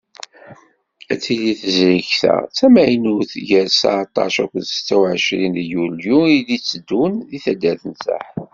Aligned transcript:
Ad 1.11 1.19
tili 1.23 1.53
tezrigt-a 1.59 2.35
tamaynut, 2.57 3.31
gar 3.47 3.67
seεṭac 3.79 4.35
ar 4.43 4.51
setta 4.71 4.95
u 5.01 5.03
εecrin 5.11 5.53
deg 5.59 5.67
yulyu 5.71 6.19
i 6.35 6.37
d-itteddun 6.47 7.13
deg 7.29 7.41
taddart 7.45 7.83
n 7.87 7.93
Saḥel. 8.03 8.47